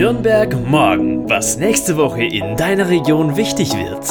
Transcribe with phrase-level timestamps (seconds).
[0.00, 4.08] Nürnberg morgen, was nächste Woche in deiner Region wichtig wird.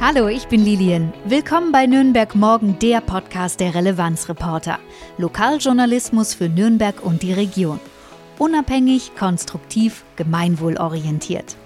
[0.00, 1.12] Hallo, ich bin Lilian.
[1.26, 4.78] Willkommen bei Nürnberg Morgen, der Podcast der Relevanzreporter.
[5.18, 7.78] Lokaljournalismus für Nürnberg und die Region.
[8.38, 11.56] Unabhängig, konstruktiv, gemeinwohlorientiert.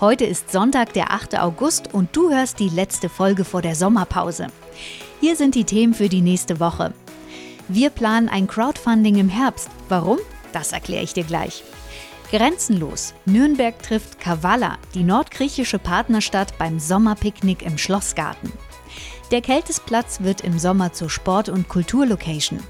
[0.00, 1.38] Heute ist Sonntag, der 8.
[1.38, 4.46] August und du hörst die letzte Folge vor der Sommerpause.
[5.20, 6.94] Hier sind die Themen für die nächste Woche.
[7.68, 9.68] Wir planen ein Crowdfunding im Herbst.
[9.90, 10.18] Warum?
[10.52, 11.64] Das erkläre ich dir gleich.
[12.30, 13.12] Grenzenlos.
[13.26, 18.52] Nürnberg trifft Kavala, die nordgriechische Partnerstadt beim Sommerpicknick im Schlossgarten.
[19.30, 22.60] Der Kältesplatz wird im Sommer zur Sport- und Kulturlocation.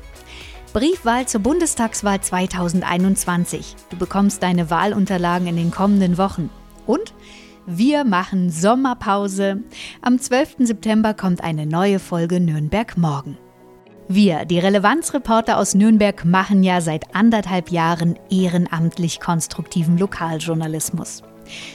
[0.73, 3.77] Briefwahl zur Bundestagswahl 2021.
[3.91, 6.51] Du bekommst deine Wahlunterlagen in den kommenden Wochen.
[6.87, 7.13] Und
[7.67, 9.63] wir machen Sommerpause.
[10.01, 10.57] Am 12.
[10.61, 13.39] September kommt eine neue Folge Nürnberg Morgen.
[14.15, 21.23] Wir, die Relevanzreporter aus Nürnberg, machen ja seit anderthalb Jahren ehrenamtlich konstruktiven Lokaljournalismus.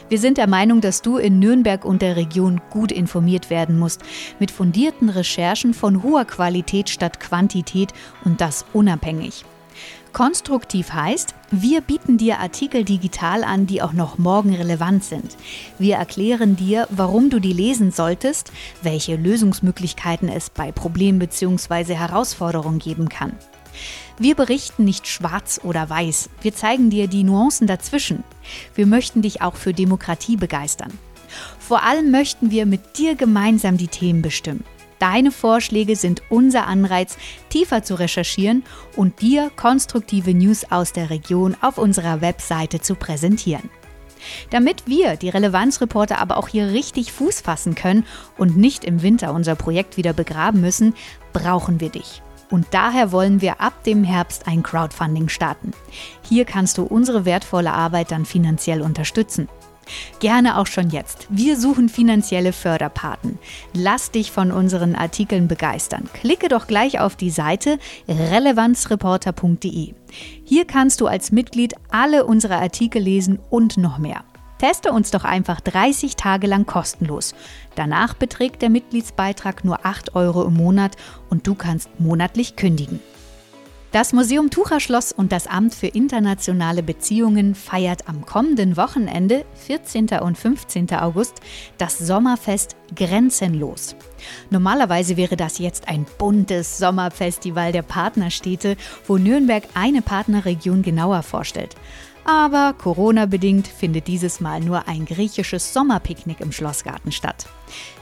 [0.07, 4.03] Wir sind der Meinung, dass du in Nürnberg und der Region gut informiert werden musst,
[4.39, 7.91] mit fundierten Recherchen von hoher Qualität statt Quantität
[8.23, 9.43] und das unabhängig.
[10.17, 15.37] Konstruktiv heißt, wir bieten dir Artikel digital an, die auch noch morgen relevant sind.
[15.77, 18.51] Wir erklären dir, warum du die lesen solltest,
[18.81, 21.93] welche Lösungsmöglichkeiten es bei Problemen bzw.
[21.93, 23.33] Herausforderungen geben kann.
[24.17, 28.23] Wir berichten nicht schwarz oder weiß, wir zeigen dir die Nuancen dazwischen.
[28.73, 30.97] Wir möchten dich auch für Demokratie begeistern.
[31.59, 34.63] Vor allem möchten wir mit dir gemeinsam die Themen bestimmen.
[34.99, 37.17] Deine Vorschläge sind unser Anreiz,
[37.49, 38.63] tiefer zu recherchieren
[38.95, 43.69] und dir konstruktive News aus der Region auf unserer Webseite zu präsentieren.
[44.49, 48.05] Damit wir, die Relevanzreporter, aber auch hier richtig Fuß fassen können
[48.37, 50.95] und nicht im Winter unser Projekt wieder begraben müssen,
[51.33, 52.21] brauchen wir dich.
[52.49, 55.71] Und daher wollen wir ab dem Herbst ein Crowdfunding starten.
[56.23, 59.49] Hier kannst du unsere wertvolle Arbeit dann finanziell unterstützen.
[60.19, 61.27] Gerne auch schon jetzt.
[61.29, 63.39] Wir suchen finanzielle Förderpaten.
[63.73, 66.09] Lass dich von unseren Artikeln begeistern.
[66.13, 69.93] Klicke doch gleich auf die Seite relevanzreporter.de.
[70.43, 74.23] Hier kannst du als Mitglied alle unsere Artikel lesen und noch mehr.
[74.57, 77.35] Teste uns doch einfach 30 Tage lang kostenlos.
[77.75, 80.95] Danach beträgt der Mitgliedsbeitrag nur 8 Euro im Monat
[81.29, 82.99] und du kannst monatlich kündigen.
[83.93, 90.09] Das Museum Tucherschloss und das Amt für internationale Beziehungen feiert am kommenden Wochenende, 14.
[90.21, 90.93] und 15.
[90.93, 91.35] August,
[91.77, 93.95] das Sommerfest Grenzenlos.
[94.49, 98.75] Normalerweise wäre das jetzt ein buntes Sommerfestival der Partnerstädte,
[99.07, 101.75] wo Nürnberg eine Partnerregion genauer vorstellt.
[102.27, 107.47] Aber Corona-bedingt findet dieses Mal nur ein griechisches Sommerpicknick im Schlossgarten statt.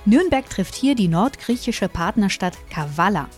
[0.05, 3.29] Nürnberg trifft hier die nordgriechische Partnerstadt Kavala.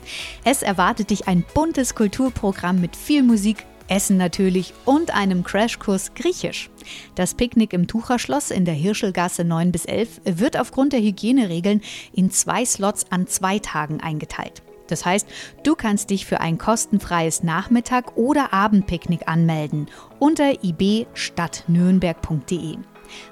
[0.46, 6.70] Es erwartet dich ein buntes Kulturprogramm mit viel Musik, Essen natürlich und einem Crashkurs Griechisch.
[7.16, 11.82] Das Picknick im Tucherschloss in der Hirschelgasse 9 bis 11 wird aufgrund der Hygieneregeln
[12.14, 14.64] in zwei Slots an zwei Tagen eingeteilt.
[14.88, 15.28] Das heißt,
[15.64, 19.88] du kannst dich für ein kostenfreies Nachmittag- oder Abendpicknick anmelden
[20.20, 22.78] unter ibstadtnürnberg.de.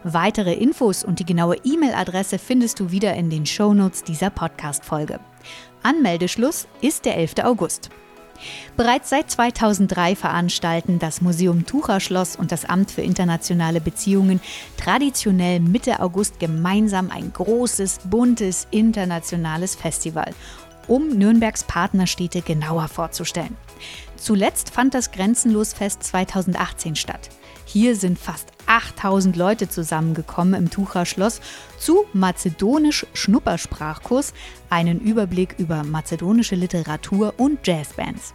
[0.03, 5.19] Weitere Infos und die genaue E-Mail-Adresse findest du wieder in den Shownotes dieser Podcast-Folge.
[5.83, 7.35] Anmeldeschluss ist der 11.
[7.43, 7.89] August.
[8.75, 14.41] Bereits seit 2003 veranstalten das Museum Tucherschloss und das Amt für internationale Beziehungen
[14.77, 20.33] traditionell Mitte August gemeinsam ein großes, buntes, internationales Festival
[20.87, 23.55] um Nürnbergs Partnerstädte genauer vorzustellen.
[24.15, 27.29] Zuletzt fand das Grenzenlosfest 2018 statt.
[27.65, 31.41] Hier sind fast 8000 Leute zusammengekommen im Tucherschloss
[31.77, 34.33] zu Mazedonisch Schnuppersprachkurs,
[34.69, 38.33] einen Überblick über mazedonische Literatur und Jazzbands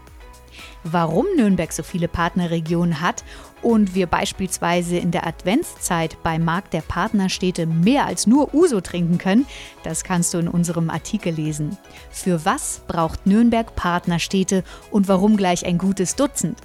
[0.84, 3.25] warum Nürnberg so viele Partnerregionen hat
[3.62, 9.19] und wir beispielsweise in der Adventszeit beim Markt der Partnerstädte mehr als nur Uso trinken
[9.19, 9.47] können,
[9.82, 11.76] das kannst du in unserem Artikel lesen.
[12.10, 16.59] Für was braucht Nürnberg Partnerstädte und warum gleich ein gutes Dutzend?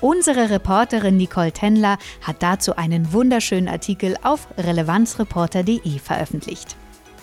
[0.00, 6.76] Unsere Reporterin Nicole Tenler hat dazu einen wunderschönen Artikel auf relevanzreporter.de veröffentlicht.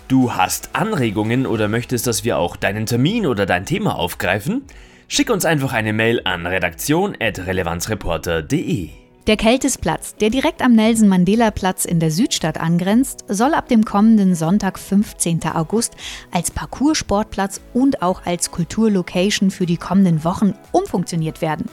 [0.08, 4.64] Du hast Anregungen oder möchtest, dass wir auch deinen Termin oder dein Thema aufgreifen?
[5.09, 8.89] Schick uns einfach eine Mail an redaktion.relevanzreporter.de.
[9.25, 13.86] Der Kältesplatz, der direkt am Nelson Mandela Platz in der Südstadt angrenzt, soll ab dem
[13.86, 15.45] kommenden Sonntag, 15.
[15.54, 15.95] August,
[16.31, 21.69] als Parcoursportplatz und auch als Kulturlocation für die kommenden Wochen umfunktioniert werden.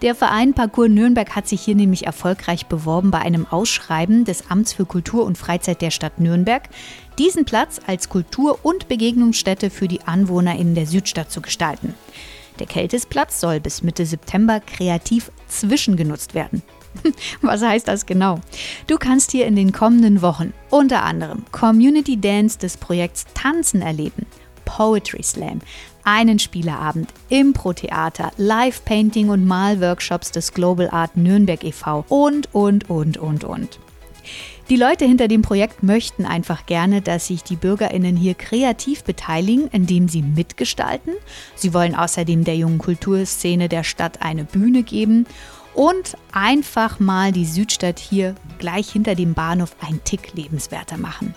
[0.00, 4.72] Der Verein Parcours Nürnberg hat sich hier nämlich erfolgreich beworben bei einem Ausschreiben des Amts
[4.72, 6.68] für Kultur und Freizeit der Stadt Nürnberg,
[7.18, 11.94] diesen Platz als Kultur- und Begegnungsstätte für die Anwohner in der Südstadt zu gestalten.
[12.62, 16.62] Der Kältesplatz soll bis Mitte September kreativ zwischengenutzt werden.
[17.42, 18.38] Was heißt das genau?
[18.86, 24.26] Du kannst hier in den kommenden Wochen unter anderem Community Dance des Projekts Tanzen erleben,
[24.64, 25.58] Poetry Slam,
[26.04, 32.04] einen Spieleabend, Impro-Theater, Live-Painting und Malworkshops des Global Art Nürnberg e.V.
[32.08, 33.80] und, und, und, und, und.
[34.70, 39.68] Die Leute hinter dem Projekt möchten einfach gerne, dass sich die Bürgerinnen hier kreativ beteiligen,
[39.72, 41.14] indem sie mitgestalten.
[41.54, 45.26] Sie wollen außerdem der jungen Kulturszene der Stadt eine Bühne geben
[45.74, 51.34] und einfach mal die Südstadt hier gleich hinter dem Bahnhof ein Tick lebenswerter machen.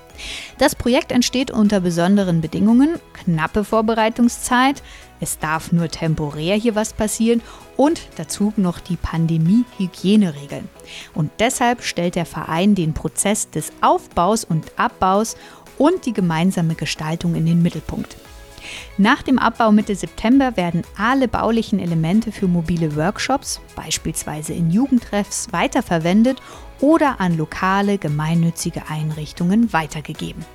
[0.57, 4.83] Das Projekt entsteht unter besonderen Bedingungen, knappe Vorbereitungszeit,
[5.19, 7.41] es darf nur temporär hier was passieren
[7.77, 10.69] und dazu noch die Pandemie-Hygieneregeln.
[11.13, 15.35] Und deshalb stellt der Verein den Prozess des Aufbaus und Abbaus
[15.77, 18.15] und die gemeinsame Gestaltung in den Mittelpunkt.
[18.97, 25.51] Nach dem Abbau Mitte September werden alle baulichen Elemente für mobile Workshops, beispielsweise in Jugendtreffs,
[25.51, 26.41] weiterverwendet
[26.79, 30.45] oder an lokale gemeinnützige Einrichtungen weitergegeben.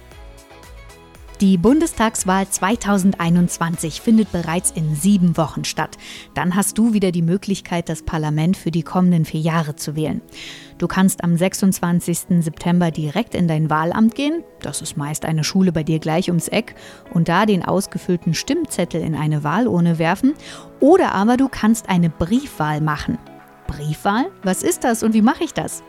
[1.41, 5.97] Die Bundestagswahl 2021 findet bereits in sieben Wochen statt.
[6.35, 10.21] Dann hast du wieder die Möglichkeit, das Parlament für die kommenden vier Jahre zu wählen.
[10.77, 12.43] Du kannst am 26.
[12.45, 16.49] September direkt in dein Wahlamt gehen, das ist meist eine Schule bei dir gleich ums
[16.49, 16.75] Eck,
[17.15, 20.35] und da den ausgefüllten Stimmzettel in eine Wahlurne werfen.
[20.79, 23.17] Oder aber du kannst eine Briefwahl machen.
[23.67, 24.27] Briefwahl?
[24.43, 25.83] Was ist das und wie mache ich das?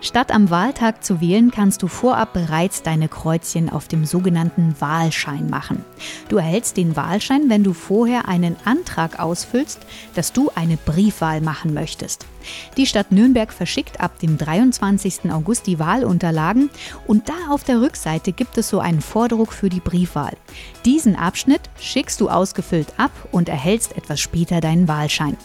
[0.00, 5.50] Statt am Wahltag zu wählen, kannst du vorab bereits deine Kreuzchen auf dem sogenannten Wahlschein
[5.50, 5.84] machen.
[6.28, 9.80] Du erhältst den Wahlschein, wenn du vorher einen Antrag ausfüllst,
[10.14, 12.26] dass du eine Briefwahl machen möchtest.
[12.76, 15.30] Die Stadt Nürnberg verschickt ab dem 23.
[15.30, 16.70] August die Wahlunterlagen
[17.06, 20.32] und da auf der Rückseite gibt es so einen Vordruck für die Briefwahl.
[20.84, 25.36] Diesen Abschnitt schickst du ausgefüllt ab und erhältst etwas später deinen Wahlschein.